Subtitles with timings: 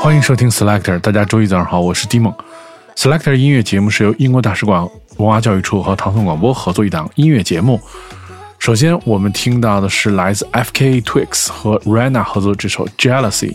[0.00, 2.34] 欢迎收听 Selector，大家周一早上好，我是 d 梦。
[2.96, 4.82] Selector 音乐节目是由英国大使馆
[5.18, 7.80] 文化教育处和唐宋广播合作一档音乐节目。
[8.58, 11.00] 首先，我们听到的是来自 F.K.
[11.02, 13.52] Twigs 和 Rana 合作这首《Jealousy》，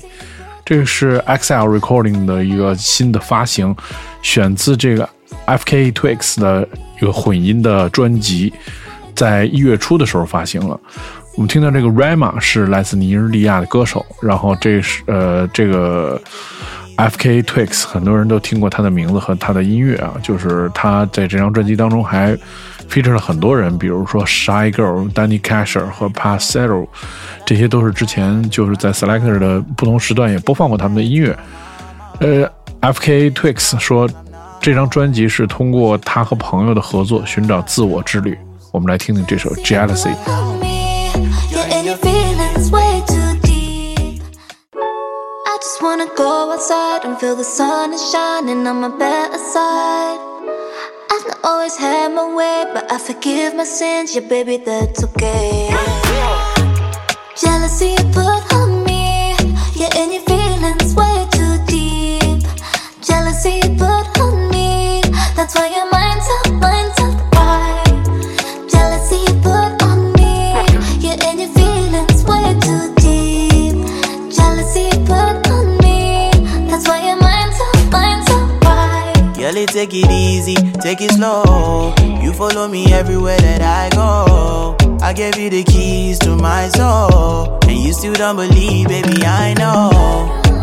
[0.64, 3.76] 这个是 XL Recording 的一个新的发行，
[4.22, 5.10] 选自这个
[5.44, 5.92] F.K.
[5.92, 6.66] Twigs 的
[7.02, 8.54] 一个混音的专辑，
[9.14, 10.80] 在一月初的时候发行了。
[11.36, 16.22] 我们听到这个 Rama 是来自尼日利亚的歌手，然后这是呃这个
[16.96, 17.42] F.K.
[17.42, 22.38] Twigs 很多人都听过他的名字和他的音乐啊，就是他在这张专辑当中还
[22.88, 26.88] feature 了很多人，比如说 Shy Girl、Danny Casher 和 Pasero，
[27.48, 31.36] 这些都是之前就是在 Selector 的不同时段也播放过他们的音乐。
[32.20, 32.48] 呃
[32.82, 33.32] ，F.K.
[33.32, 34.08] Twigs 说
[34.62, 38.38] 这张专辑是通过他和朋友的合作寻找自我之旅。
[38.72, 40.14] 我们来听听这首 Jealousy。
[46.64, 50.20] Outside and feel the sun is shining on my better side.
[51.12, 54.16] I've not always had my way, but I forgive my sins.
[54.16, 55.68] Yeah, baby, that's okay.
[57.36, 59.36] Jealousy you put on me.
[59.76, 62.48] You're in your feelings way too deep.
[63.02, 65.02] Jealousy you put on me.
[65.36, 65.83] That's why your
[79.86, 81.94] take it easy, take it slow.
[82.22, 84.78] You follow me everywhere that I go.
[85.02, 87.60] I gave you the keys to my soul.
[87.68, 89.90] And you still don't believe, baby, I know.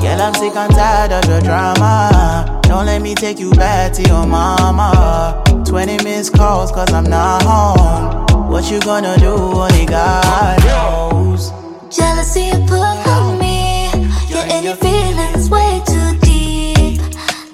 [0.01, 2.61] Girl, I'm sick and tired of your drama.
[2.63, 5.43] Don't let me take you back to your mama.
[5.67, 8.49] 20 missed calls, cause I'm not home.
[8.51, 9.35] What you gonna do?
[9.35, 11.51] Only God knows.
[11.95, 13.91] Jealousy put on me.
[14.29, 17.03] You're in your feelings way too deep.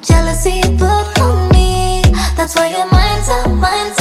[0.02, 1.35] Jealousy put on
[2.46, 3.95] that's where your mind's up, mind's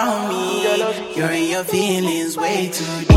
[0.00, 1.16] put on me.
[1.16, 3.08] You're in your feelings way too deep.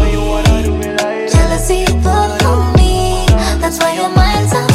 [1.31, 3.25] Jealousy you put on me.
[3.61, 4.72] That's why your mind's up,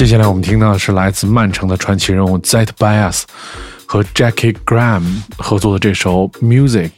[0.00, 3.24] 接下来我们听到的是来自曼城的传奇人物 Zet Bias
[3.84, 5.02] 和 Jackie Graham
[5.36, 6.88] 合作的这首《Music》。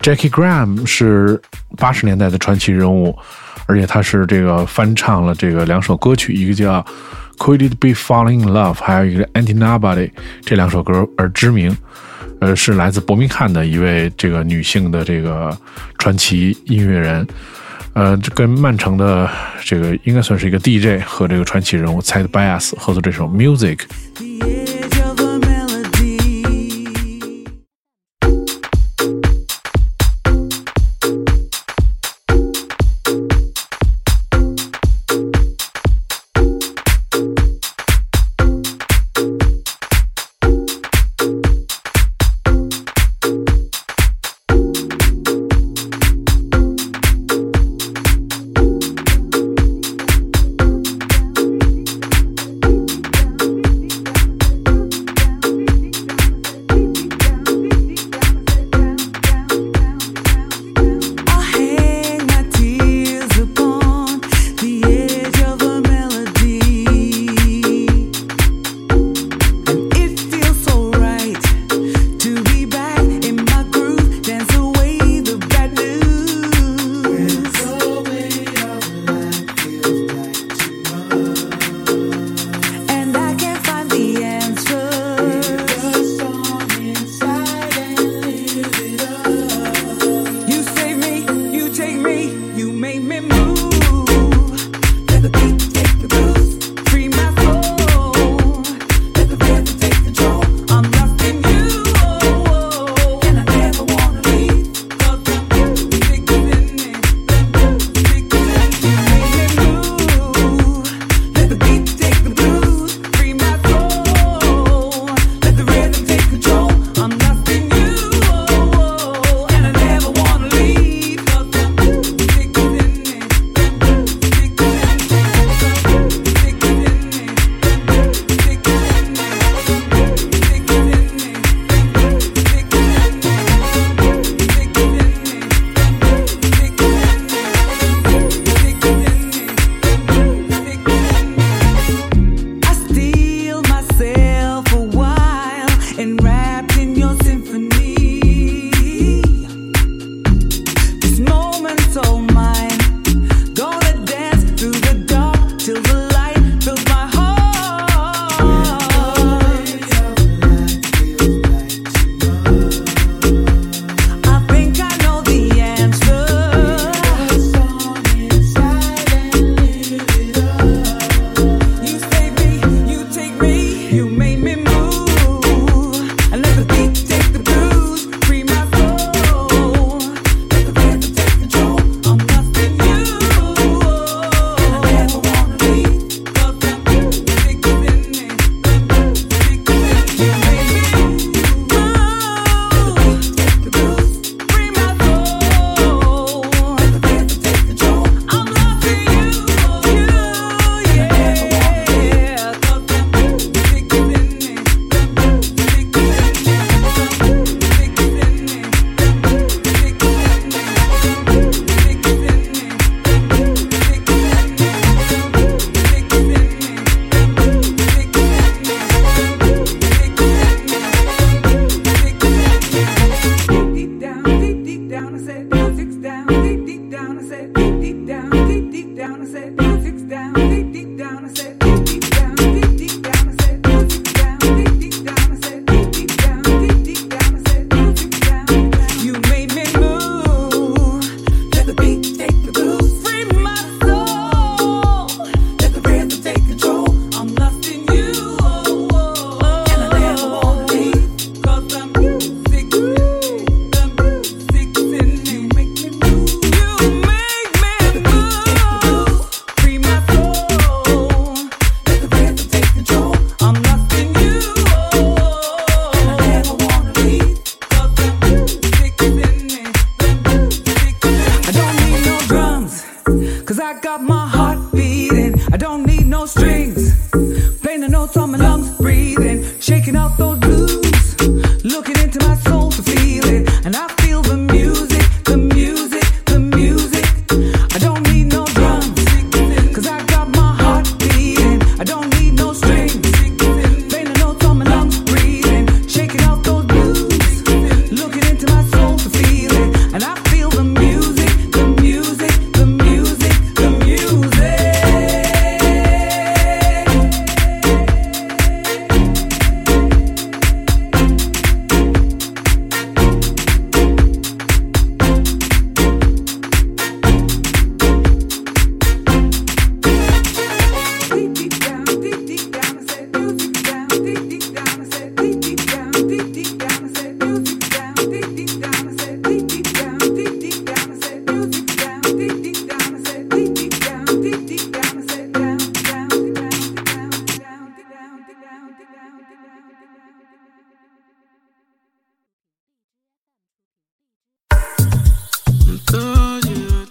[0.00, 1.38] Jackie Graham 是
[1.76, 3.14] 八十年代的传奇人物，
[3.66, 6.82] 而且他是这个翻唱了这个两首歌曲，一个叫
[7.36, 10.08] 《Could It Be Falling in Love》，还有一个《Anti Nobody》
[10.42, 11.76] 这两首歌而知名。
[12.40, 15.56] 呃，是来自伯明翰的一位这个女性的这个
[15.98, 17.26] 传奇音乐人。
[17.92, 19.28] 呃，跟曼城的
[19.64, 23.76] 这个应该算是一个 DJ 和这个传奇人物 Ted Bias 合作这首《Music》。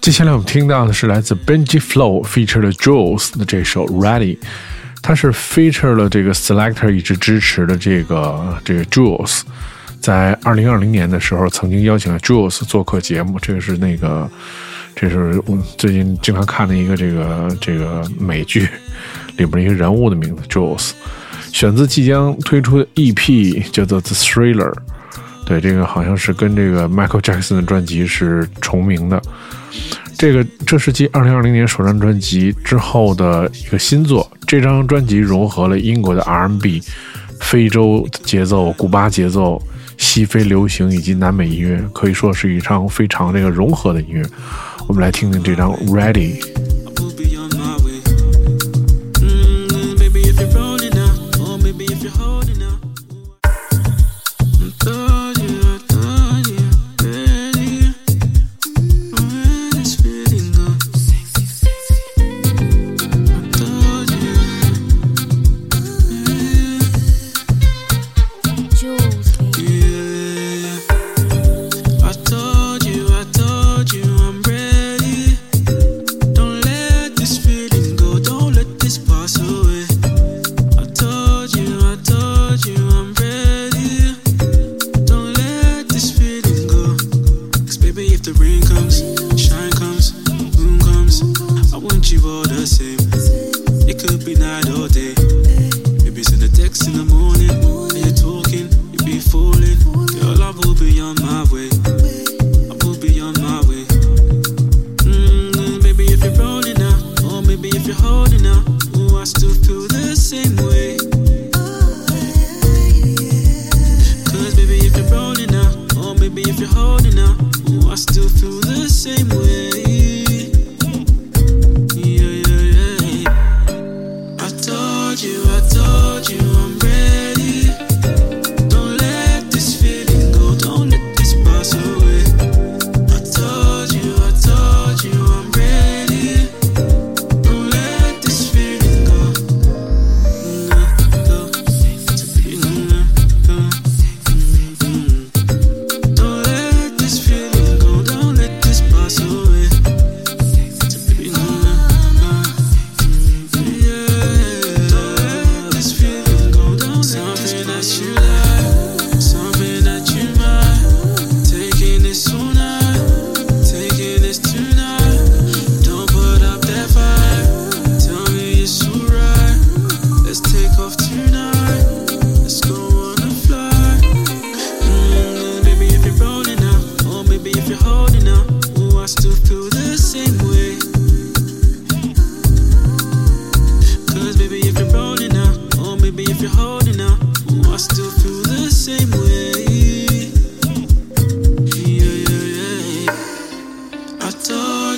[0.09, 4.39] 接下来我们听到的是来自 Benji Flow feature 的 Jules 的这首 Ready，
[5.03, 9.41] 它是 feature 了这个 Selector 一直支持的这个这个 Jules，
[10.01, 14.27] 在二零二零年的时候曾经邀请了 Jules 做客节目，这个是那个
[14.95, 18.67] 这是我最近经常看的一个这个这个美剧
[19.37, 20.89] 里边一个人物的名字 Jules，
[21.53, 24.73] 选自即将推出的 EP 叫做 The Thriller。
[25.49, 29.19] 对，这个好像是跟这个 Michael Jackson 的专辑是重名的。
[30.15, 34.31] 这个这是继2020年首张专辑之后的一个新作。
[34.45, 36.83] 这张专辑融合了英国的 R&B、
[37.41, 39.59] 非洲节奏、古巴节奏、
[39.97, 44.23] 西非流行以及南美音乐，可以说是一场非常这个融合的音乐。
[44.87, 46.39] 我们来听听这张《Ready》。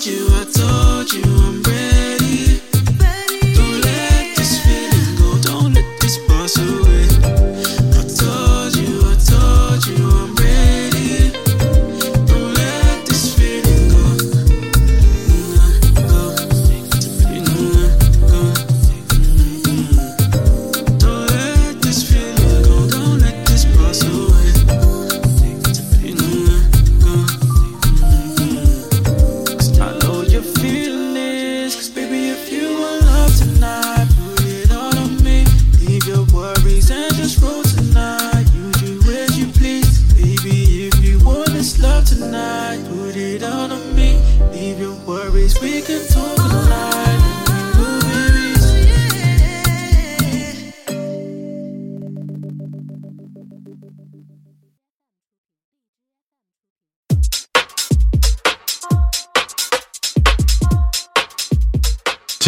[0.02, 1.41] Told you, I told you,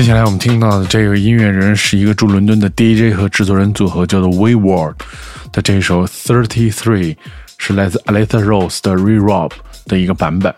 [0.04, 4.96] 接下来我们听到的这个音乐人是一个驻伦敦的 DJ 和制作人组合，叫做 Wayward
[5.50, 7.16] 的这首 Thirty Three
[7.58, 9.52] 是来自 Aleta Rose 的 Re-Rob
[9.86, 10.54] 的一个版本。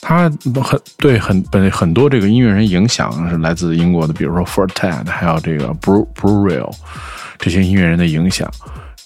[0.00, 0.28] 他
[0.60, 6.74] 很对很本很多这个音乐人影响是来自英国的，比如说 Fortet，还有这个 Bru Bruriel
[7.38, 8.50] 这些音乐人的影响。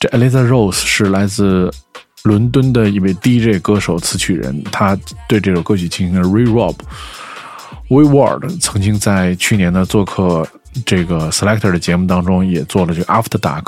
[0.00, 1.70] 这 Aleta Rose 是来自
[2.22, 4.98] 伦敦的一位 DJ 歌手、词曲人，他
[5.28, 6.74] 对这首歌曲进行了 Re-Rob。
[7.94, 10.44] We World 曾经在去年的做客
[10.84, 13.66] 这个 Selector 的节目当中也做了这个 After Dark。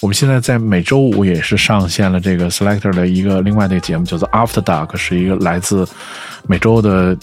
[0.00, 5.88] 我们现在在每周五也是上线了这个 Selector 的一个另外的一个节目，叫做 After Dark，是一个来自
[6.46, 7.18] 美洲的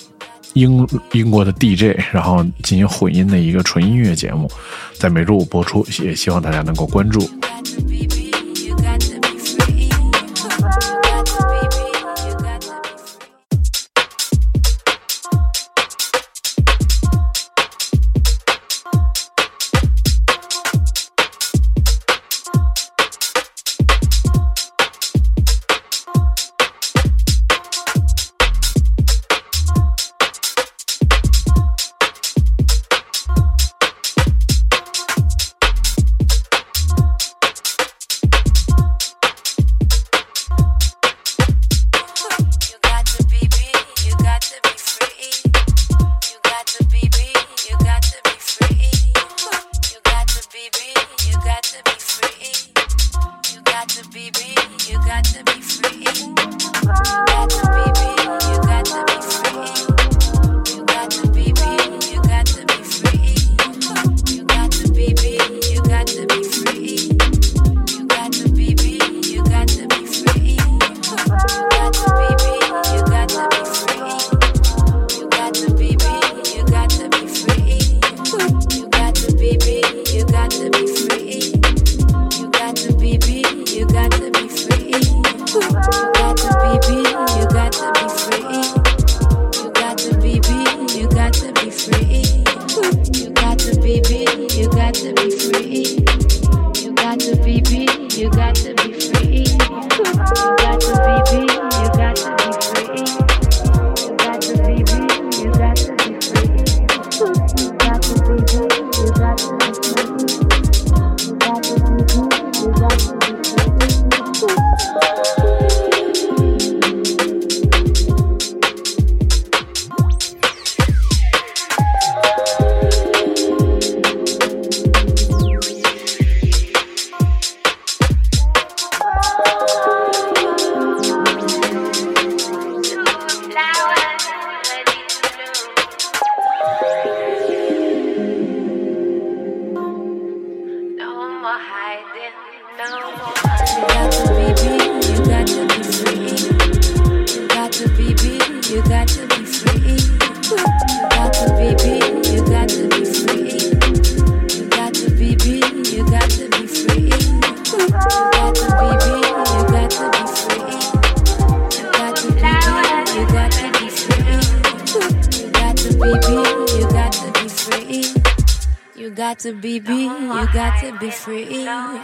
[0.56, 4.52] 英英国的 DJ，然后进行混音的一个纯音乐节目，
[5.00, 7.22] 在每周五播出，也希望大家能够关注。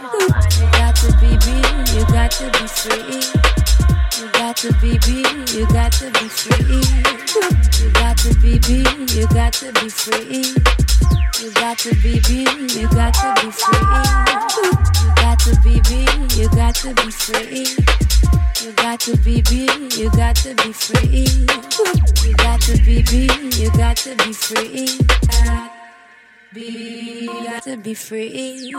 [0.02, 1.62] You got to be be,
[1.94, 3.22] you got to be free.
[4.18, 5.22] You got to be be,
[5.56, 6.82] you got to be free.
[7.78, 8.82] You got to be be,
[9.14, 10.42] you got to be free.
[11.40, 12.42] You got to be be,
[12.74, 13.78] you got to be free.
[15.04, 16.02] You got to be be,
[16.34, 17.76] you got to be free.
[18.64, 21.28] You got to be be, you got to be free.
[22.26, 25.71] You got to be be, you got to be free.
[26.54, 28.74] Be, got to be free.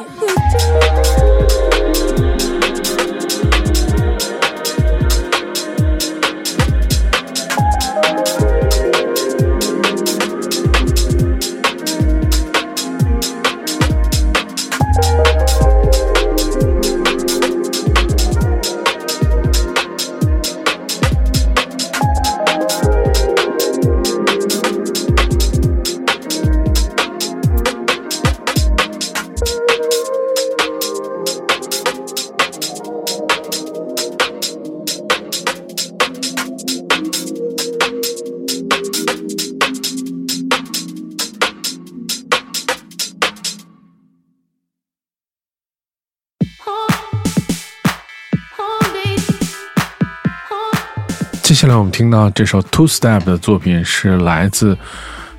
[51.94, 54.76] 听到这首 Two Step 的作品是来自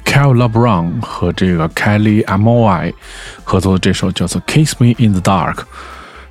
[0.05, 2.95] Cal LeBron 和这个 Kelly Amoy
[3.43, 5.55] 合作的这首叫做《Kiss Me in the Dark》。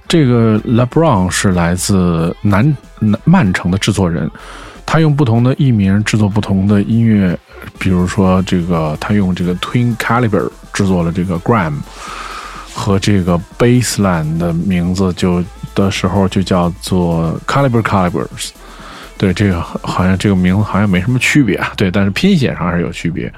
[0.08, 4.32] 这个 LeBron 是来自南南曼城的制作人，
[4.86, 7.38] 他用不同的艺名制作不同的音乐，
[7.78, 11.74] 比如说这个他用这个 Twin Caliber 制作了这个 Gram
[12.74, 15.44] 和这个 Bassline 的名字就
[15.76, 18.52] 的时候就叫做 Caliber Calibers。
[19.18, 21.72] 对，这个好像这个名字好像没什么区别啊。
[21.78, 23.32] 对，但是拼写上还是有区别。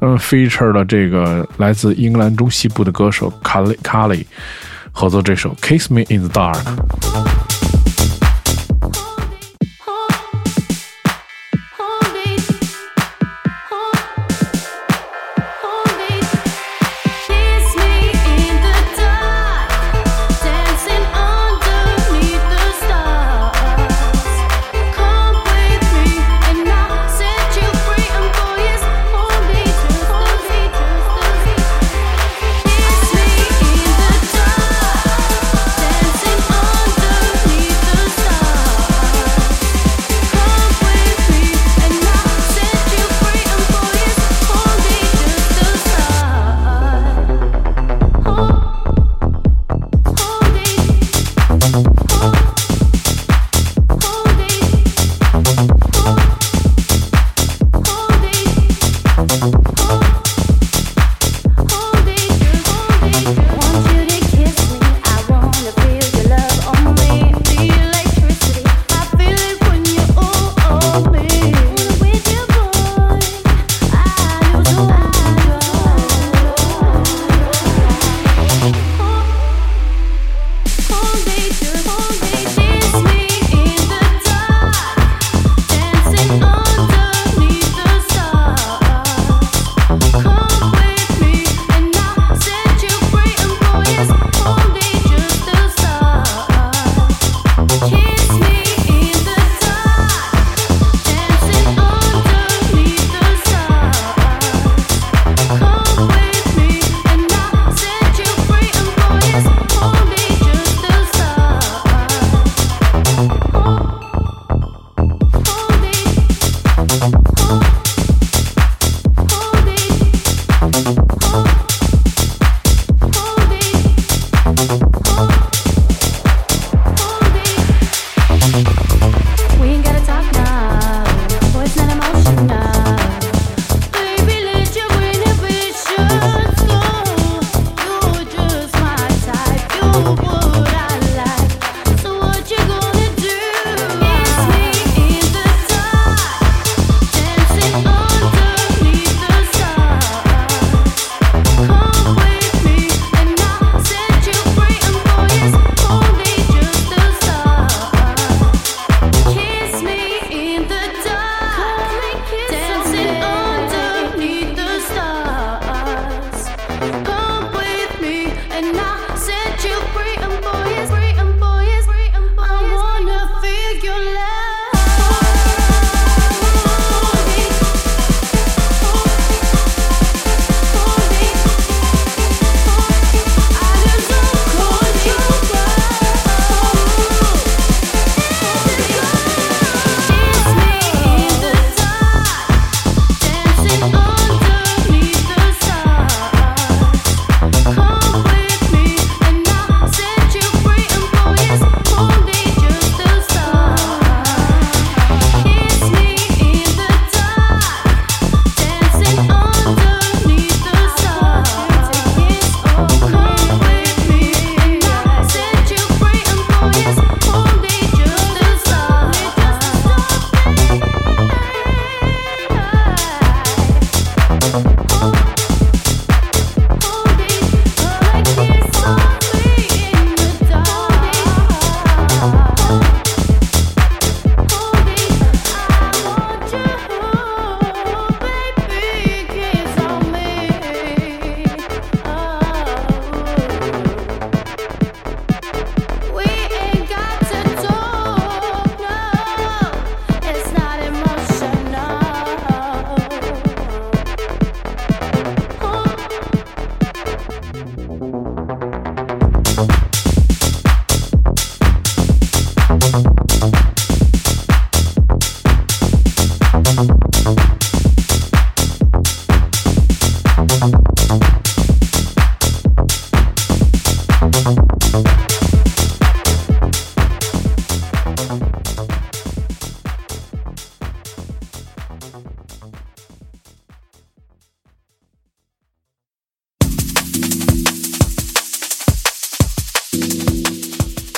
[0.00, 4.26] 嗯，feature 的这个来自英格兰中西部的歌手卡利卡利
[4.90, 6.56] 合作这首《Kiss Me in the Dark》。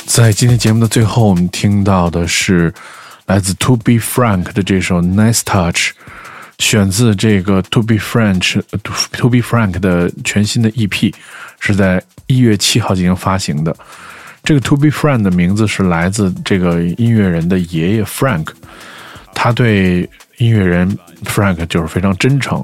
[0.07, 2.73] 在今天节目的最后我们听到的是
[3.27, 5.91] 来自 to be frank 的这首 nice touch
[6.59, 8.61] 选自这个 to be french
[9.13, 11.13] to be frank 的全新的 ep
[11.65, 13.75] 是在一月七号进行发行的。
[14.43, 18.49] 这个 To Be Frank 的名字是来自这个音乐人的爷爷 Frank，
[19.35, 22.63] 他对音乐人 Frank 就是非常真诚，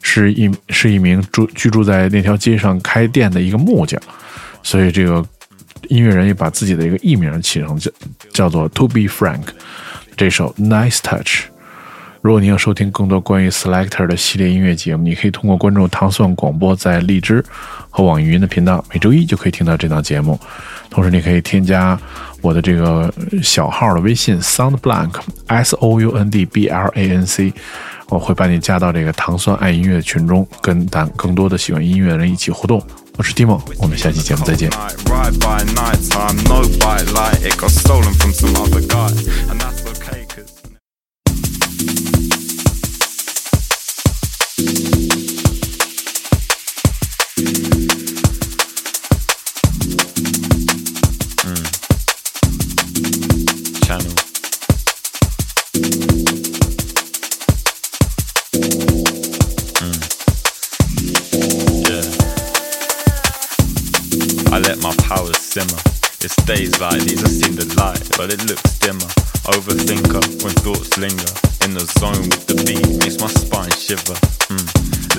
[0.00, 4.00] 是一是一名住居住在那条街上开店的一个木匠，
[4.62, 5.22] 所以这个
[5.88, 7.90] 音乐人也把自己的一个艺名起成叫
[8.32, 9.48] 叫做 To Be Frank。
[10.16, 11.50] 这首 Nice Touch。
[12.20, 17.44] 如果您要收听更多关于 Selector 的系列音乐节目，你可以通过关注糖蒜广播在荔枝
[17.90, 20.38] 和网易云的频道，每周一就可以听到这档节目。
[20.90, 21.98] 同时，你可以添加
[22.40, 27.52] 我的这个小号的微信 Sound Blank S O U N D B L A N C，
[28.08, 32.82] 我会把你加到这个糖蒜爱音乐群中，跟咱更多的喜欢音乐的人一起互动。
[33.16, 34.70] 我是 Timo，我们下期节目再见。
[64.88, 65.80] My powers simmer.
[66.24, 69.12] It's days like these I've seen the light, but it looks dimmer.
[69.52, 71.32] Overthinker when thoughts linger.
[71.60, 74.16] In the zone with the beat, makes my spine shiver.
[74.48, 74.64] Hmm.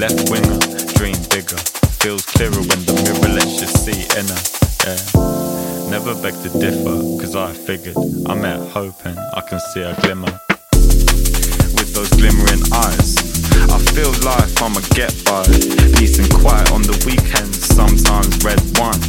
[0.01, 0.57] Left winger,
[0.97, 1.61] dream bigger.
[2.01, 4.41] Feels clearer when the mirror lets you see inner.
[4.89, 4.97] Yeah.
[5.93, 10.33] Never beg to differ, cause I figured I met hoping I can see a glimmer
[11.77, 13.28] with those glimmering eyes.
[13.69, 15.43] I feel life, I'ma get by.
[15.97, 18.99] Peace and quiet on the weekends, sometimes red wine.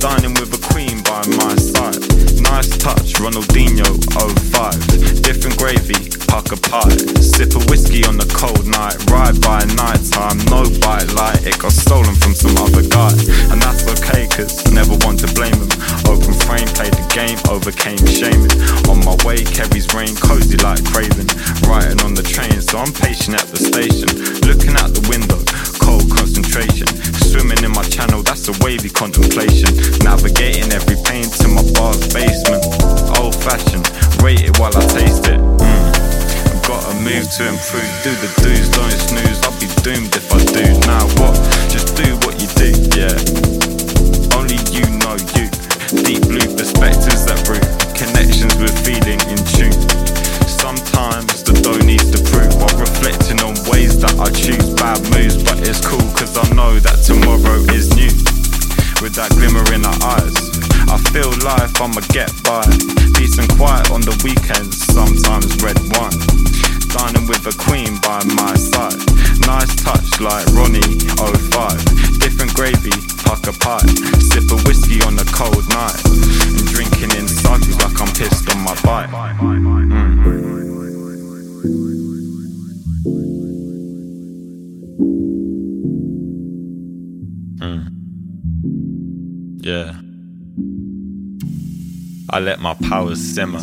[0.00, 2.00] Dining with a queen by my side.
[2.40, 5.22] Nice touch, Ronaldinho 05.
[5.22, 6.96] Different gravy, pucker pie.
[7.20, 8.96] Sip of whiskey on the cold night.
[9.12, 11.44] Ride by night time, no bite light.
[11.44, 13.12] It got stolen from some other guy.
[13.52, 15.70] And that's okay, cause never want to blame him.
[16.08, 18.50] Open frame, played the game, overcame shaming.
[18.88, 21.28] On my way, Kerry's rain, cozy like Craven.
[21.68, 24.08] Riding on the train, so I'm patient at the station.
[24.48, 25.36] Looking out the window,
[25.78, 26.88] cold concentration.
[27.28, 29.70] Swimming in my channel, that's a wavy contemplation.
[30.00, 32.64] Navigating every pain to my bar's basement.
[33.20, 33.86] Old fashioned,
[34.24, 35.38] rate it while I taste it.
[35.38, 35.88] Mm.
[36.66, 37.90] Gotta move to improve.
[38.02, 39.38] Do the do's, don't snooze.
[39.44, 40.10] I'll be doomed
[61.80, 62.60] I'ma get by.
[63.16, 66.12] Peace and quiet on the weekends, sometimes red wine.
[66.92, 69.00] Dining with a queen by my side.
[69.48, 70.84] Nice touch like Ronnie
[71.16, 72.20] 05.
[72.20, 72.92] Different gravy,
[73.24, 73.80] pucker pie.
[74.20, 75.96] Sip of whiskey on a cold night.
[76.04, 79.08] And drinking in cycles like I'm pissed on my bike.
[79.08, 80.20] Mm.
[87.56, 87.88] Mm.
[89.64, 90.09] Yeah.
[92.32, 93.58] I let my powers simmer.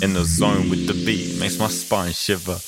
[0.00, 2.58] In the zone with the beat, makes my spine shiver.